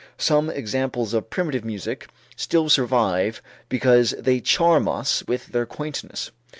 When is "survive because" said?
2.69-4.15